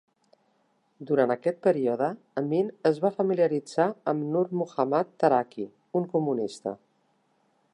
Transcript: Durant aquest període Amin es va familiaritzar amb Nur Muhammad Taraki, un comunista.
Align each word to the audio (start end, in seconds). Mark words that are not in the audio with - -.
Durant 1.09 1.33
aquest 1.33 1.59
període 1.67 2.07
Amin 2.41 2.71
es 2.91 3.01
va 3.03 3.11
familiaritzar 3.17 3.87
amb 4.13 4.25
Nur 4.37 4.43
Muhammad 4.63 5.13
Taraki, 5.25 5.67
un 6.01 6.09
comunista. 6.15 6.75